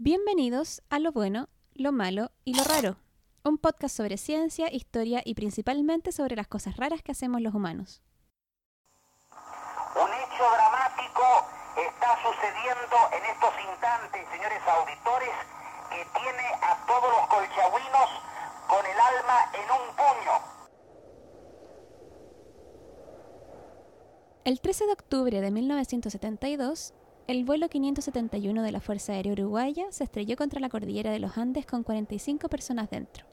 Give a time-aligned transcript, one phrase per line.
[0.00, 2.98] Bienvenidos a Lo Bueno, Lo Malo y Lo Raro,
[3.42, 8.00] un podcast sobre ciencia, historia y principalmente sobre las cosas raras que hacemos los humanos.
[9.32, 11.24] Un hecho dramático
[11.74, 15.34] está sucediendo en estos instantes, señores auditores,
[15.90, 18.08] que tiene a todos los colchagüinos
[18.68, 20.32] con el alma en un puño.
[24.44, 26.94] El 13 de octubre de 1972,
[27.28, 31.36] el vuelo 571 de la Fuerza Aérea Uruguaya se estrelló contra la cordillera de los
[31.36, 33.26] Andes con 45 personas dentro.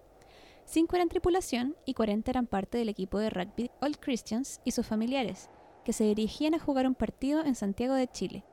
[0.65, 4.85] Cinco eran tripulación y 40 eran parte del equipo de rugby All Christians y sus
[4.85, 5.49] familiares,
[5.85, 8.43] que se dirigían a jugar un partido en Santiago de Chile.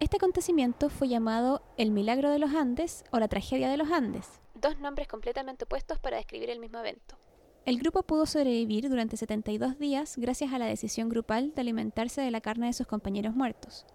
[0.00, 4.40] Este acontecimiento fue llamado el Milagro de los Andes o la Tragedia de los Andes,
[4.56, 7.16] dos nombres completamente opuestos para describir el mismo evento.
[7.64, 12.32] El grupo pudo sobrevivir durante 72 días gracias a la decisión grupal de alimentarse de
[12.32, 13.86] la carne de sus compañeros muertos.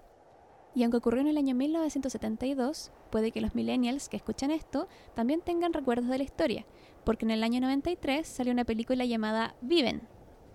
[0.77, 5.41] Y aunque ocurrió en el año 1972, puede que los millennials que escuchan esto también
[5.41, 6.67] tengan recuerdos de la historia,
[7.03, 10.08] porque en el año 93 salió una película llamada Viven,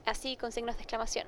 [0.07, 1.27] así con signos de exclamación.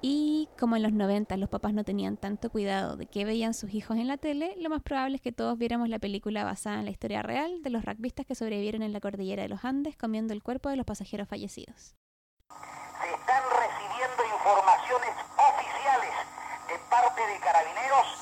[0.00, 3.72] Y como en los 90 los papás no tenían tanto cuidado de qué veían sus
[3.74, 6.86] hijos en la tele, lo más probable es que todos viéramos la película basada en
[6.86, 10.34] la historia real de los rugbyistas que sobrevivieron en la cordillera de los Andes comiendo
[10.34, 11.94] el cuerpo de los pasajeros fallecidos.
[12.50, 16.10] Se están recibiendo informaciones oficiales
[16.66, 18.21] de parte de carabineros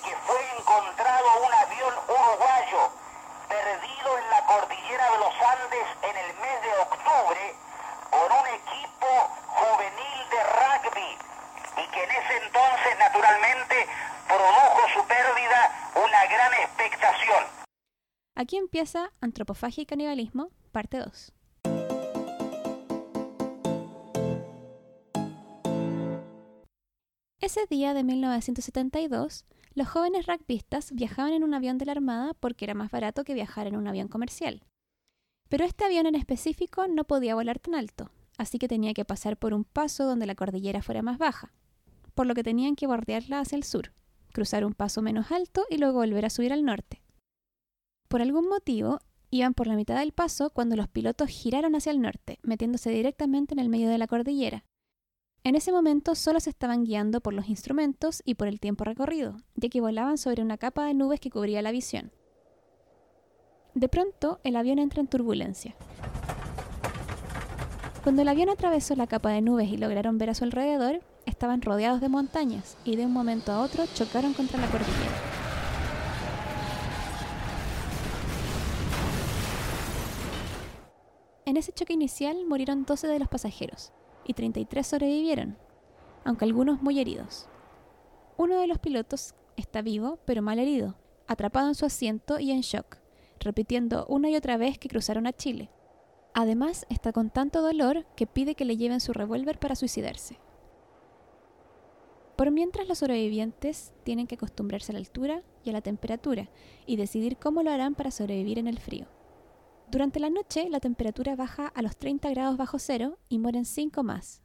[0.00, 2.90] que fue encontrado un avión uruguayo
[3.48, 7.54] perdido en la cordillera de los Andes en el mes de octubre
[8.10, 9.08] por un equipo
[9.48, 11.18] juvenil de rugby
[11.76, 13.88] y que en ese entonces naturalmente
[14.26, 17.44] produjo su pérdida una gran expectación.
[18.34, 21.32] Aquí empieza Antropofagia y Canibalismo, parte 2.
[27.40, 32.64] Ese día de 1972, los jóvenes rugbyistas viajaban en un avión de la Armada porque
[32.64, 34.64] era más barato que viajar en un avión comercial.
[35.48, 39.36] Pero este avión en específico no podía volar tan alto, así que tenía que pasar
[39.36, 41.52] por un paso donde la cordillera fuera más baja,
[42.14, 43.92] por lo que tenían que bordearla hacia el sur,
[44.32, 47.02] cruzar un paso menos alto y luego volver a subir al norte.
[48.08, 48.98] Por algún motivo,
[49.30, 53.54] iban por la mitad del paso cuando los pilotos giraron hacia el norte, metiéndose directamente
[53.54, 54.64] en el medio de la cordillera.
[55.44, 59.38] En ese momento solo se estaban guiando por los instrumentos y por el tiempo recorrido,
[59.56, 62.12] ya que volaban sobre una capa de nubes que cubría la visión.
[63.74, 65.74] De pronto, el avión entra en turbulencia.
[68.04, 71.60] Cuando el avión atravesó la capa de nubes y lograron ver a su alrededor, estaban
[71.60, 75.10] rodeados de montañas y de un momento a otro chocaron contra la cordillera.
[81.46, 83.92] En ese choque inicial murieron 12 de los pasajeros
[84.24, 85.56] y 33 sobrevivieron,
[86.24, 87.48] aunque algunos muy heridos.
[88.36, 90.96] Uno de los pilotos está vivo pero mal herido,
[91.26, 92.98] atrapado en su asiento y en shock,
[93.40, 95.70] repitiendo una y otra vez que cruzaron a Chile.
[96.34, 100.38] Además, está con tanto dolor que pide que le lleven su revólver para suicidarse.
[102.36, 106.48] Por mientras los sobrevivientes tienen que acostumbrarse a la altura y a la temperatura
[106.86, 109.06] y decidir cómo lo harán para sobrevivir en el frío.
[109.92, 114.02] Durante la noche la temperatura baja a los 30 grados bajo cero y mueren 5
[114.02, 114.40] más.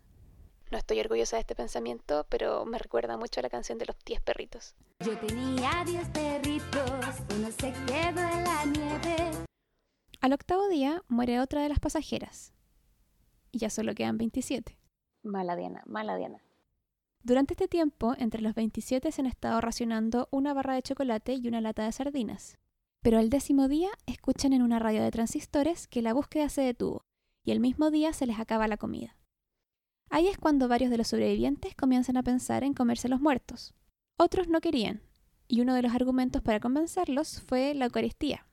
[0.69, 3.95] No estoy orgullosa de este pensamiento, pero me recuerda mucho a la canción de los
[4.05, 4.75] 10 perritos.
[4.99, 6.91] Yo tenía 10 perritos,
[7.33, 9.45] uno se quedó en la nieve.
[10.19, 12.51] Al octavo día muere otra de las pasajeras.
[13.53, 14.77] Y ya solo quedan 27.
[15.23, 16.43] Mala Diana, mala Diana.
[17.23, 21.47] Durante este tiempo, entre los 27 se han estado racionando una barra de chocolate y
[21.47, 22.57] una lata de sardinas.
[23.07, 27.05] Pero al décimo día escuchan en una radio de transistores que la búsqueda se detuvo
[27.41, 29.15] y el mismo día se les acaba la comida.
[30.09, 33.73] Ahí es cuando varios de los sobrevivientes comienzan a pensar en comerse los muertos.
[34.17, 35.03] Otros no querían,
[35.47, 38.45] y uno de los argumentos para convencerlos fue la Eucaristía,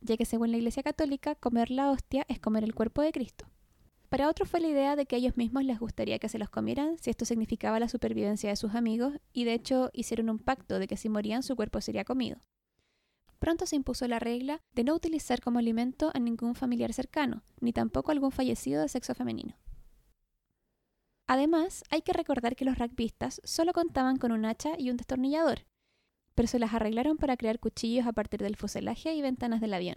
[0.00, 3.46] ya que según la Iglesia Católica comer la hostia es comer el cuerpo de Cristo.
[4.08, 6.50] Para otros fue la idea de que a ellos mismos les gustaría que se los
[6.50, 10.80] comieran si esto significaba la supervivencia de sus amigos, y de hecho hicieron un pacto
[10.80, 12.40] de que si morían su cuerpo sería comido.
[13.42, 17.72] Pronto se impuso la regla de no utilizar como alimento a ningún familiar cercano, ni
[17.72, 19.56] tampoco a algún fallecido de sexo femenino.
[21.26, 25.66] Además, hay que recordar que los rugbyistas solo contaban con un hacha y un destornillador,
[26.36, 29.96] pero se las arreglaron para crear cuchillos a partir del fuselaje y ventanas del avión.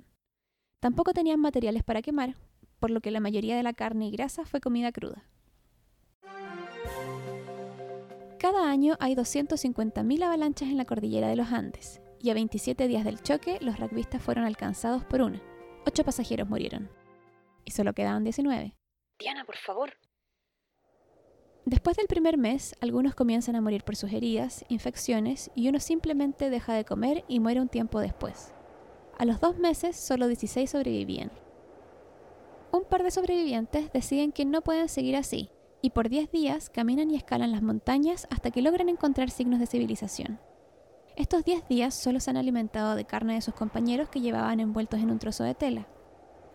[0.80, 2.36] Tampoco tenían materiales para quemar,
[2.80, 5.24] por lo que la mayoría de la carne y grasa fue comida cruda.
[8.40, 13.06] Cada año hay 250.000 avalanchas en la cordillera de los Andes, y a 27 días
[13.06, 15.40] del choque los rugbyistas fueron alcanzados por una.
[15.86, 16.90] Ocho pasajeros murieron.
[17.66, 18.76] Y solo quedaban 19.
[19.20, 19.94] Diana, por favor.
[21.66, 26.50] Después del primer mes, algunos comienzan a morir por sus heridas, infecciones, y uno simplemente
[26.50, 28.56] deja de comer y muere un tiempo después.
[29.20, 31.32] A los dos meses, solo 16 sobrevivían.
[32.72, 35.52] Un par de sobrevivientes deciden que no pueden seguir así,
[35.84, 39.68] y por 10 días caminan y escalan las montañas hasta que logran encontrar signos de
[39.68, 40.40] civilización.
[41.16, 45.00] Estos 10 días solo se han alimentado de carne de sus compañeros que llevaban envueltos
[45.00, 45.88] en un trozo de tela.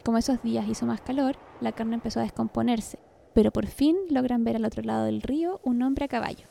[0.05, 2.99] Como esos días hizo más calor, la carne empezó a descomponerse,
[3.33, 6.45] pero por fin logran ver al otro lado del río un hombre a caballo.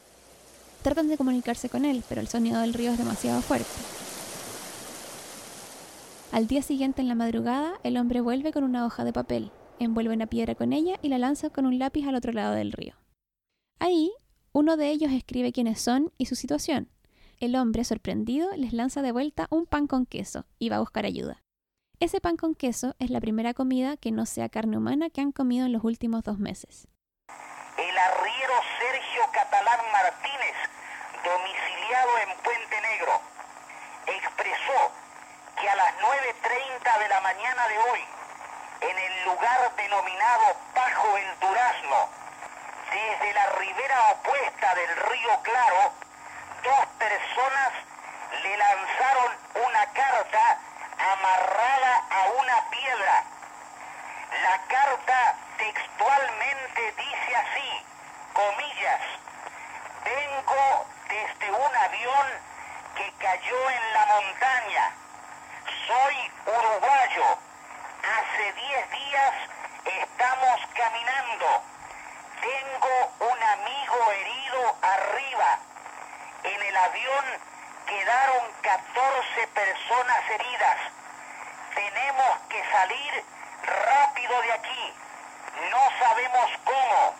[0.82, 3.70] Tratan de comunicarse con él, pero el sonido del río es demasiado fuerte.
[6.32, 10.16] Al día siguiente en la madrugada, el hombre vuelve con una hoja de papel, envuelve
[10.16, 12.96] una piedra con ella y la lanza con un lápiz al otro lado del río.
[13.78, 14.12] Ahí,
[14.52, 16.90] uno de ellos escribe quiénes son y su situación.
[17.40, 21.06] El hombre, sorprendido, les lanza de vuelta un pan con queso y va a buscar
[21.06, 21.42] ayuda.
[22.02, 25.32] Ese pan con queso es la primera comida que no sea carne humana que han
[25.32, 26.90] comido en los últimos dos meses.
[27.78, 30.56] El arriero Sergio Catalán Martínez,
[31.24, 33.16] domiciliado en Puente Negro,
[34.04, 34.92] expresó
[35.62, 38.02] que a las 9.30 de la mañana de hoy,
[38.84, 42.04] en el lugar denominado Pajo el Durazno,
[42.92, 46.09] desde la ribera opuesta del río Claro,
[46.64, 47.72] dos personas
[48.44, 50.58] le lanzaron una carta
[50.98, 53.24] amarrada a una piedra.
[54.44, 57.86] La carta textualmente dice así,
[58.34, 59.02] comillas,
[60.04, 62.28] vengo desde un avión
[62.96, 64.92] que cayó en la montaña.
[65.88, 67.38] Soy uruguayo.
[68.04, 69.34] Hace 10 días
[69.86, 71.64] estamos caminando.
[72.42, 75.69] Tengo un amigo herido arriba.
[76.44, 77.26] En el avión
[77.86, 80.78] quedaron 14 personas heridas.
[81.76, 83.26] Tenemos que salir
[83.64, 84.94] rápido de aquí.
[85.70, 87.16] No sabemos cómo.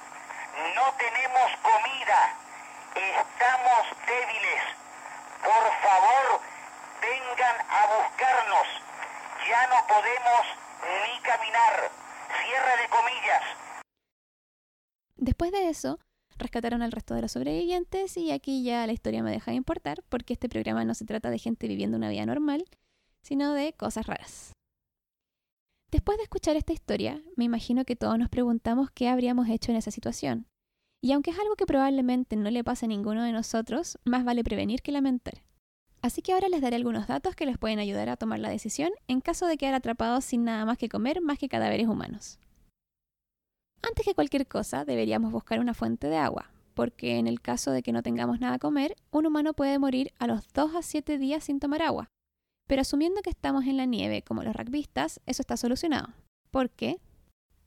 [0.76, 2.34] No tenemos comida.
[2.96, 4.64] Estamos débiles.
[5.44, 6.42] Por favor,
[7.02, 8.68] vengan a buscarnos.
[9.50, 10.46] Ya no podemos
[11.04, 11.92] ni caminar.
[12.44, 13.44] Cierre de comillas.
[15.18, 16.00] Después de eso,
[16.40, 20.04] rescataron al resto de los sobrevivientes y aquí ya la historia me deja de importar
[20.10, 22.66] porque este programa no se trata de gente viviendo una vida normal,
[23.22, 24.54] sino de cosas raras.
[25.92, 29.78] Después de escuchar esta historia, me imagino que todos nos preguntamos qué habríamos hecho en
[29.78, 30.48] esa situación.
[31.02, 34.44] Y aunque es algo que probablemente no le pase a ninguno de nosotros, más vale
[34.44, 35.44] prevenir que lamentar.
[36.02, 38.92] Así que ahora les daré algunos datos que les pueden ayudar a tomar la decisión
[39.08, 42.40] en caso de quedar atrapados sin nada más que comer más que cadáveres humanos.
[43.82, 47.82] Antes que cualquier cosa, deberíamos buscar una fuente de agua, porque en el caso de
[47.82, 51.18] que no tengamos nada a comer, un humano puede morir a los 2 a 7
[51.18, 52.10] días sin tomar agua.
[52.68, 56.10] Pero asumiendo que estamos en la nieve como los rugbyistas, eso está solucionado.
[56.52, 57.00] Porque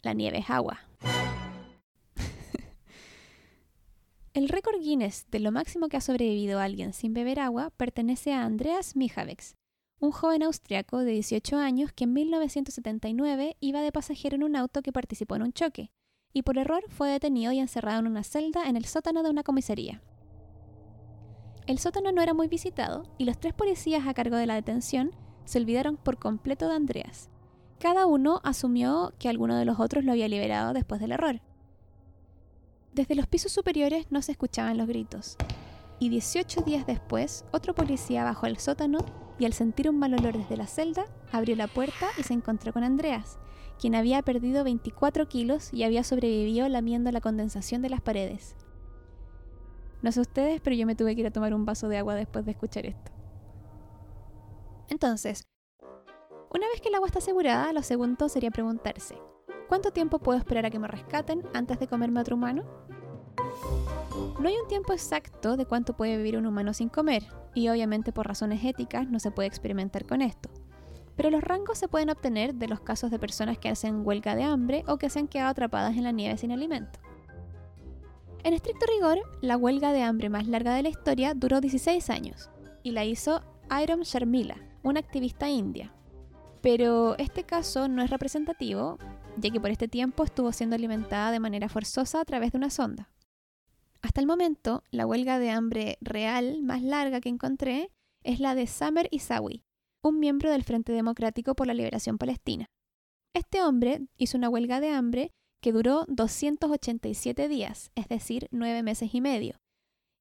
[0.03, 0.81] la nieve es agua.
[4.35, 8.45] el récord Guinness de lo máximo que ha sobrevivido alguien sin beber agua pertenece a
[8.45, 9.57] Andreas Mijavex,
[9.99, 14.83] un joven austriaco de 18 años que en 1979 iba de pasajero en un auto
[14.83, 15.91] que participó en un choque,
[16.33, 19.43] y por error fue detenido y encerrado en una celda en el sótano de una
[19.43, 20.03] comisaría.
[21.67, 25.13] El sótano no era muy visitado y los tres policías a cargo de la detención
[25.45, 27.31] se olvidaron por completo de Andreas.
[27.79, 31.41] Cada uno asumió que alguno de los otros lo había liberado después del error.
[32.93, 35.37] Desde los pisos superiores no se escuchaban los gritos,
[35.99, 38.99] y 18 días después otro policía bajó al sótano
[39.39, 42.73] y al sentir un mal olor desde la celda, abrió la puerta y se encontró
[42.73, 43.39] con Andreas,
[43.83, 48.55] quien había perdido 24 kilos y había sobrevivido lamiendo la condensación de las paredes.
[50.03, 52.15] No sé ustedes, pero yo me tuve que ir a tomar un vaso de agua
[52.15, 53.11] después de escuchar esto.
[54.89, 55.49] Entonces,
[56.55, 59.19] una vez que el agua está asegurada, lo segundo sería preguntarse,
[59.69, 62.63] ¿cuánto tiempo puedo esperar a que me rescaten antes de comerme a otro humano?
[64.39, 68.13] No hay un tiempo exacto de cuánto puede vivir un humano sin comer, y obviamente
[68.13, 70.51] por razones éticas no se puede experimentar con esto
[71.17, 74.45] pero los rangos se pueden obtener de los casos de personas que hacen huelga de
[74.45, 77.01] hambre o que se han quedado atrapadas en la nieve sin alimento.
[78.45, 82.51] En estricto rigor, la huelga de hambre más larga de la historia duró 16 años
[82.83, 85.95] y la hizo Iram Sharmila, una activista india.
[86.61, 88.99] Pero este caso no es representativo,
[89.37, 92.71] ya que por este tiempo estuvo siendo alimentada de manera forzosa a través de una
[92.71, 93.11] sonda.
[94.01, 97.91] Hasta el momento, la huelga de hambre real más larga que encontré
[98.25, 99.65] es la de Samer Isawi,
[100.03, 102.67] un miembro del Frente Democrático por la Liberación Palestina.
[103.35, 105.31] Este hombre hizo una huelga de hambre
[105.63, 109.61] que duró 287 días, es decir, nueve meses y medio,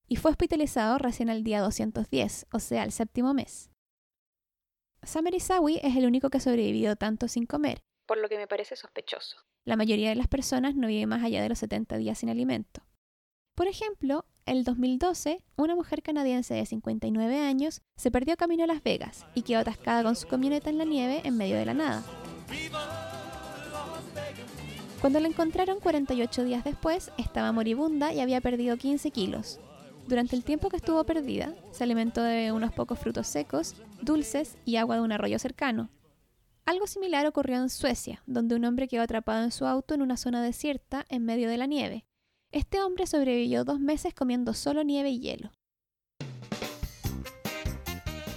[0.08, 3.72] y fue hospitalizado recién al día 210, o sea, al séptimo mes.
[5.04, 8.48] Samer Isawi es el único que ha sobrevivido tanto sin comer, por lo que me
[8.48, 9.38] parece sospechoso.
[9.66, 12.84] La mayoría de las personas no vive más allá de los 70 días sin alimento.
[13.56, 18.84] Por ejemplo, el 2012, una mujer canadiense de 59 años se perdió camino a Las
[18.84, 22.04] Vegas y quedó atascada con su camioneta en la nieve en medio de la nada.
[25.00, 29.60] Cuando la encontraron 48 días después, estaba moribunda y había perdido 15 kilos.
[30.08, 34.76] Durante el tiempo que estuvo perdida, se alimentó de unos pocos frutos secos, dulces y
[34.76, 35.90] agua de un arroyo cercano.
[36.66, 40.18] Algo similar ocurrió en Suecia, donde un hombre quedó atrapado en su auto en una
[40.18, 42.06] zona desierta en medio de la nieve.
[42.54, 45.52] Este hombre sobrevivió dos meses comiendo solo nieve y hielo.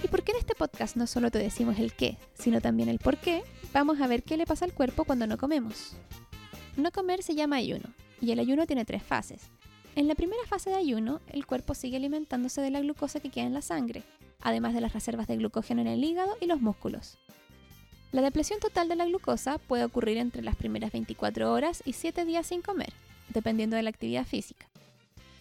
[0.01, 2.99] ¿Y por qué en este podcast no solo te decimos el qué, sino también el
[2.99, 3.43] por qué?
[3.73, 5.97] Vamos a ver qué le pasa al cuerpo cuando no comemos.
[6.77, 9.49] No comer se llama ayuno, y el ayuno tiene tres fases.
[9.97, 13.47] En la primera fase de ayuno, el cuerpo sigue alimentándose de la glucosa que queda
[13.47, 14.03] en la sangre,
[14.39, 17.17] además de las reservas de glucógeno en el hígado y los músculos.
[18.13, 22.23] La depresión total de la glucosa puede ocurrir entre las primeras 24 horas y 7
[22.23, 22.93] días sin comer,
[23.29, 24.67] dependiendo de la actividad física.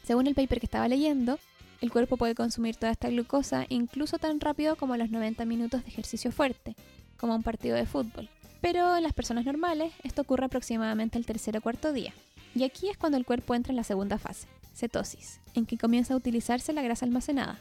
[0.05, 1.38] Según el paper que estaba leyendo,
[1.81, 5.91] el cuerpo puede consumir toda esta glucosa incluso tan rápido como los 90 minutos de
[5.91, 6.76] ejercicio fuerte,
[7.17, 8.29] como un partido de fútbol.
[8.61, 12.14] Pero en las personas normales esto ocurre aproximadamente el tercer o cuarto día.
[12.55, 16.14] Y aquí es cuando el cuerpo entra en la segunda fase, cetosis, en que comienza
[16.14, 17.59] a utilizarse la grasa almacenada.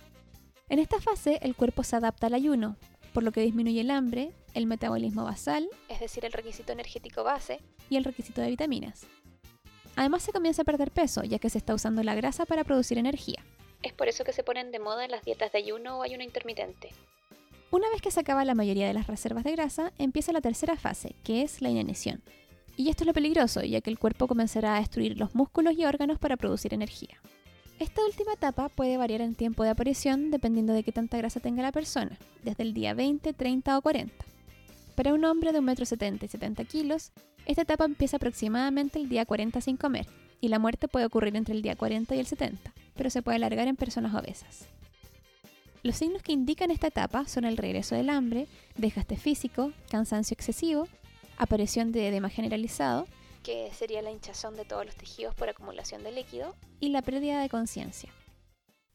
[0.70, 2.78] En esta fase el cuerpo se adapta al ayuno,
[3.14, 7.60] por lo que disminuye el hambre, el metabolismo basal, es decir, el requisito energético base,
[7.90, 9.06] y el requisito de vitaminas.
[9.96, 12.98] Además se comienza a perder peso, ya que se está usando la grasa para producir
[12.98, 13.44] energía.
[13.82, 16.90] Es por eso que se ponen de moda las dietas de ayuno o ayuno intermitente.
[17.70, 20.78] Una vez que se acaba la mayoría de las reservas de grasa, empieza la tercera
[20.78, 22.22] fase, que es la inanición.
[22.78, 25.86] Y esto es lo peligroso, ya que el cuerpo comenzará a destruir los músculos y
[25.86, 27.20] órganos para producir energía.
[27.80, 31.62] Esta última etapa puede variar en tiempo de aparición dependiendo de qué tanta grasa tenga
[31.62, 34.26] la persona, desde el día 20, 30 o 40.
[34.96, 37.12] Para un hombre de 1,70 m y 70 kilos,
[37.46, 40.06] esta etapa empieza aproximadamente el día 40 sin comer,
[40.40, 43.38] y la muerte puede ocurrir entre el día 40 y el 70, pero se puede
[43.38, 44.68] alargar en personas obesas.
[45.82, 48.48] Los signos que indican esta etapa son el regreso del hambre,
[48.78, 50.88] desgaste físico, cansancio excesivo,
[51.38, 53.08] aparición de edema generalizado,
[53.42, 56.56] Que sería la hinchazón de todos los tejidos por acumulación de líquido.
[56.80, 58.10] y la pérdida de conciencia.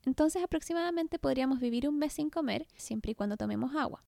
[0.06, 4.02] Entonces aproximadamente podríamos vivir un mes sin comer siempre y cuando tomemos agua.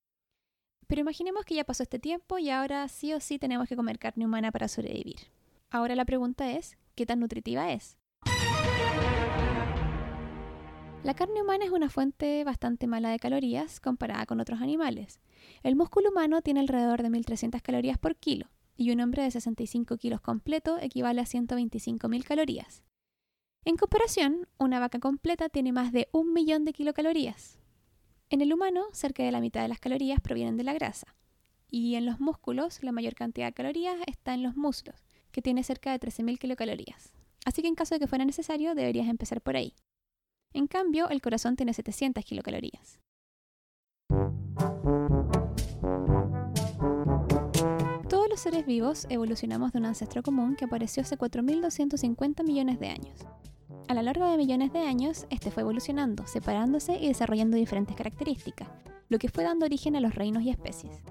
[0.91, 3.97] Pero imaginemos que ya pasó este tiempo y ahora sí o sí tenemos que comer
[3.97, 5.31] carne humana para sobrevivir.
[5.69, 7.97] Ahora la pregunta es, ¿qué tan nutritiva es?
[11.01, 15.21] La carne humana es una fuente bastante mala de calorías comparada con otros animales.
[15.63, 19.95] El músculo humano tiene alrededor de 1.300 calorías por kilo y un hombre de 65
[19.95, 22.83] kilos completo equivale a 125.000 calorías.
[23.63, 27.60] En comparación, una vaca completa tiene más de un millón de kilocalorías.
[28.31, 31.17] En el humano, cerca de la mitad de las calorías provienen de la grasa.
[31.69, 34.95] Y en los músculos, la mayor cantidad de calorías está en los muslos,
[35.33, 37.11] que tiene cerca de 13.000 kilocalorías.
[37.43, 39.73] Así que en caso de que fuera necesario, deberías empezar por ahí.
[40.53, 43.01] En cambio, el corazón tiene 700 kilocalorías.
[48.07, 52.87] Todos los seres vivos evolucionamos de un ancestro común que apareció hace 4.250 millones de
[52.87, 53.25] años.
[53.91, 58.69] A lo largo de millones de años, este fue evolucionando, separándose y desarrollando diferentes características,
[59.09, 61.03] lo que fue dando origen a los reinos y especies.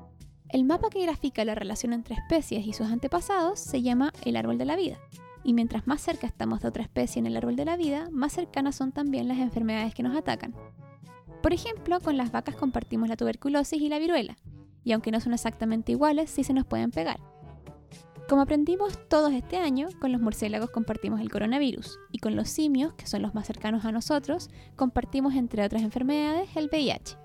[0.48, 4.56] El mapa que grafica la relación entre especies y sus antepasados se llama el árbol
[4.56, 4.96] de la vida,
[5.44, 8.32] y mientras más cerca estamos de otra especie en el árbol de la vida, más
[8.32, 10.54] cercanas son también las enfermedades que nos atacan.
[11.42, 14.38] Por ejemplo, con las vacas compartimos la tuberculosis y la viruela,
[14.84, 17.20] y aunque no son exactamente iguales, sí se nos pueden pegar.
[18.30, 22.92] Como aprendimos todos este año, con los murciélagos compartimos el coronavirus, y con los simios,
[22.92, 27.16] que son los más cercanos a nosotros, compartimos entre otras enfermedades el VIH.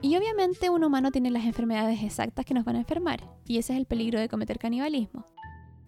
[0.00, 3.74] Y obviamente un humano tiene las enfermedades exactas que nos van a enfermar, y ese
[3.74, 5.26] es el peligro de cometer canibalismo.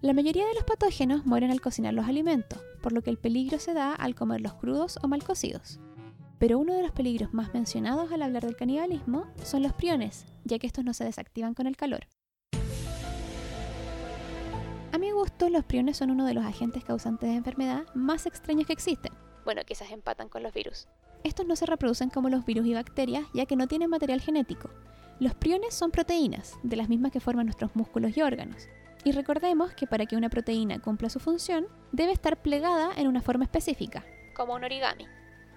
[0.02, 3.58] La mayoría de los patógenos mueren al cocinar los alimentos, por lo que el peligro
[3.58, 5.80] se da al comerlos crudos o mal cocidos.
[6.38, 10.58] Pero uno de los peligros más mencionados al hablar del canibalismo son los priones, ya
[10.58, 12.06] que estos no se desactivan con el calor.
[14.92, 18.66] A mi gusto, los priones son uno de los agentes causantes de enfermedad más extraños
[18.66, 19.12] que existen.
[19.44, 20.88] Bueno, quizás empatan con los virus.
[21.22, 24.68] Estos no se reproducen como los virus y bacterias, ya que no tienen material genético.
[25.20, 28.68] Los priones son proteínas, de las mismas que forman nuestros músculos y órganos.
[29.04, 33.22] Y recordemos que para que una proteína cumpla su función, debe estar plegada en una
[33.22, 34.04] forma específica.
[34.34, 35.06] Como un origami.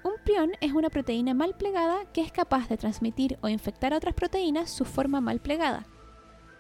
[0.04, 3.98] Un prión es una proteína mal plegada que es capaz de transmitir o infectar a
[3.98, 5.88] otras proteínas su forma mal plegada.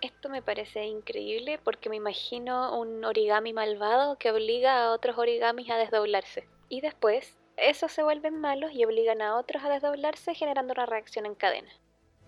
[0.03, 5.69] Esto me parece increíble porque me imagino un origami malvado que obliga a otros origamis
[5.69, 6.45] a desdoblarse.
[6.67, 11.25] Y después, esos se vuelven malos y obligan a otros a desdoblarse generando una reacción
[11.25, 11.69] en cadena.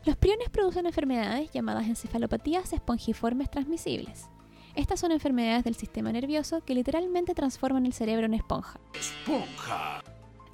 [0.05, 4.29] Los priones producen enfermedades llamadas encefalopatías espongiformes transmisibles.
[4.75, 8.79] Estas son enfermedades del sistema nervioso que literalmente transforman el cerebro en esponja.
[8.93, 10.01] Esponja.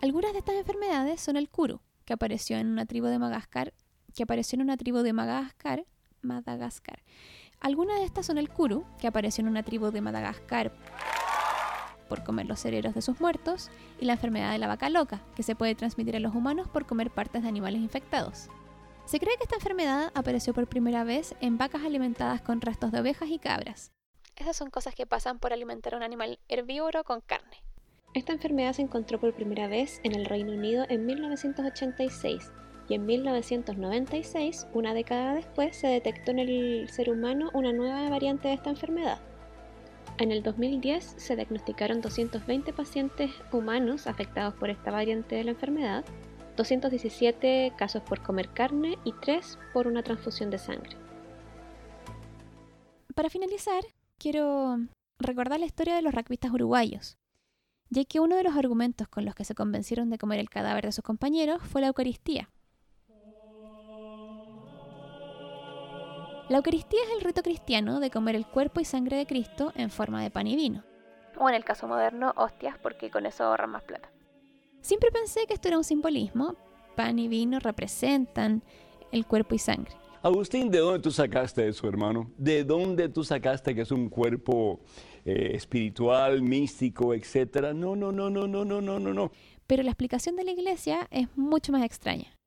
[0.02, 3.76] Algunas de estas enfermedades son el Kuru, que apareció en una tribu de Madagascar,
[4.16, 5.86] que apareció en una tribu de Madagascar,
[6.22, 7.04] Madagascar.
[7.60, 10.72] Algunas de estas son el Kuru, que apareció en una tribu de Madagascar
[12.12, 15.44] por comer los cerebros de sus muertos, y la enfermedad de la vaca loca, que
[15.44, 18.50] se puede transmitir a los humanos por comer partes de animales infectados.
[19.06, 23.00] Se cree que esta enfermedad apareció por primera vez en vacas alimentadas con restos de
[23.00, 23.94] ovejas y cabras.
[24.36, 27.64] Esas son cosas que pasan por alimentar a un animal herbívoro con carne.
[28.14, 32.52] Esta enfermedad se encontró por primera vez en el Reino Unido en 1986
[32.92, 38.50] y en 1996, una década después, se detectó en el ser humano una nueva variante
[38.50, 39.18] de esta enfermedad.
[40.18, 46.04] En el 2010 se diagnosticaron 220 pacientes humanos afectados por esta variante de la enfermedad,
[46.58, 50.98] 217 casos por comer carne y 3 por una transfusión de sangre.
[53.16, 53.86] Para finalizar,
[54.18, 54.80] quiero
[55.18, 57.18] recordar la historia de los rugbyistas uruguayos,
[57.90, 60.84] ya que uno de los argumentos con los que se convencieron de comer el cadáver
[60.84, 62.50] de sus compañeros fue la Eucaristía.
[66.52, 69.90] La Eucaristía es el rito cristiano de comer el cuerpo y sangre de Cristo en
[69.90, 70.84] forma de pan y vino.
[71.38, 74.12] O en el caso moderno, hostias, porque con eso ahorran más plata.
[74.82, 76.58] Siempre pensé que esto era un simbolismo.
[76.98, 78.64] Pan y vino representan
[79.14, 79.94] el cuerpo y sangre.
[80.22, 82.30] Agustín, ¿de dónde tú sacaste eso, hermano?
[82.38, 84.82] ¿De dónde tú sacaste que es un cuerpo
[85.24, 87.74] eh, espiritual, místico, etcétera?
[87.74, 89.32] No, no, no, no, no, no, no, no.
[89.68, 92.41] Pero la explicación de la iglesia es mucho más extraña.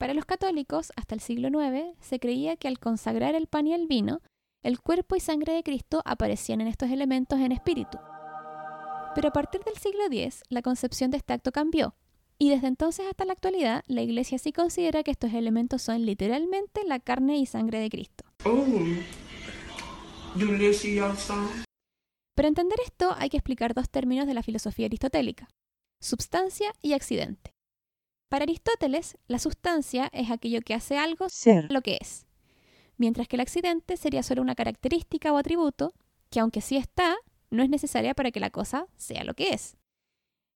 [0.00, 3.74] Para los católicos, hasta el siglo IX, se creía que al consagrar el pan y
[3.74, 4.22] el vino,
[4.62, 7.98] el cuerpo y sangre de Cristo aparecían en estos elementos en espíritu.
[9.14, 11.96] Pero a partir del siglo X, la concepción de este acto cambió,
[12.38, 16.82] y desde entonces hasta la actualidad, la Iglesia sí considera que estos elementos son literalmente
[16.86, 18.24] la carne y sangre de Cristo.
[22.34, 25.50] Para entender esto hay que explicar dos términos de la filosofía aristotélica,
[26.00, 27.52] substancia y accidente.
[28.30, 31.66] Para Aristóteles, la sustancia es aquello que hace algo Ser.
[31.68, 32.28] lo que es,
[32.96, 35.94] mientras que el accidente sería solo una característica o atributo
[36.30, 37.16] que aunque sí está,
[37.50, 39.76] no es necesaria para que la cosa sea lo que es.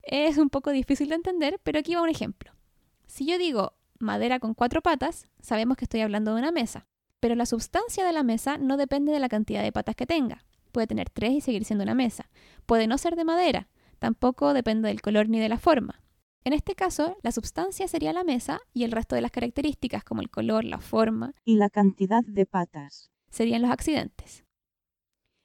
[0.03, 2.53] Es un poco difícil de entender, pero aquí va un ejemplo.
[3.09, 6.87] Si yo digo madera con cuatro patas, sabemos que estoy hablando de una mesa,
[7.19, 10.45] pero la sustancia de la mesa no depende de la cantidad de patas que tenga.
[10.71, 12.31] Puede tener tres y seguir siendo una mesa.
[12.67, 13.67] Puede no ser de madera,
[13.99, 16.04] tampoco depende del color ni de la forma.
[16.45, 20.21] En este caso, la sustancia sería la mesa y el resto de las características como
[20.21, 23.11] el color, la forma, y la cantidad de patas.
[23.31, 24.45] serían los accidentes.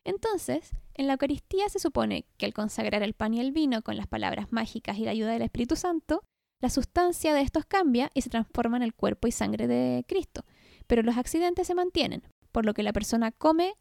[0.03, 3.95] Entonces, en la Eucaristía se supone que al consagrar el pan y el vino con
[3.95, 6.23] las palabras mágicas y la ayuda del Espíritu Santo,
[6.59, 10.43] la sustancia de estos cambia y se transforma en el cuerpo y sangre de Cristo,
[10.87, 13.75] pero los accidentes se mantienen, por lo que la persona come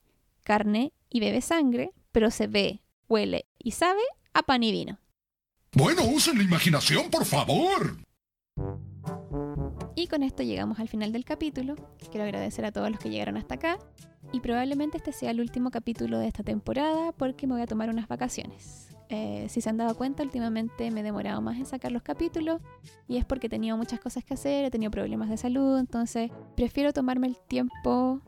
[0.44, 4.02] carne y bebe sangre, pero se ve, huele y sabe
[4.32, 4.98] a pan y vino.
[5.78, 7.98] Bueno, usen la imaginación, por favor.
[9.94, 11.76] Y con esto llegamos al final del capítulo.
[12.10, 13.78] Quiero agradecer a todos los que llegaron hasta acá.
[14.32, 17.90] Y probablemente este sea el último capítulo de esta temporada porque me voy a tomar
[17.90, 18.88] unas vacaciones.
[19.08, 22.60] Eh, si se han dado cuenta, últimamente me he demorado más en sacar los capítulos
[23.06, 26.32] y es porque he tenido muchas cosas que hacer, he tenido problemas de salud, entonces
[26.56, 28.20] prefiero tomarme el tiempo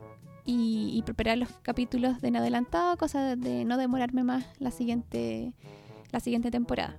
[0.45, 5.53] y, preparar los capítulos de en adelantado, cosa de, de no demorarme más la siguiente,
[6.13, 6.97] la siguiente temporada.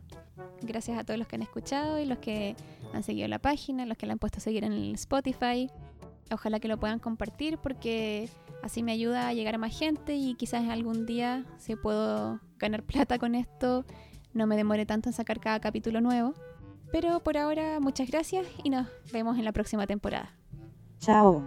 [0.63, 2.57] Gracias a todos los que han escuchado y los que
[2.93, 5.71] han seguido la página, los que la han puesto a seguir en el Spotify.
[6.31, 8.29] Ojalá que lo puedan compartir porque
[8.63, 12.83] así me ayuda a llegar a más gente y quizás algún día, si puedo ganar
[12.85, 13.85] plata con esto,
[14.33, 16.35] no me demore tanto en sacar cada capítulo nuevo.
[16.91, 20.35] Pero por ahora, muchas gracias y nos vemos en la próxima temporada.
[20.99, 21.47] Chao.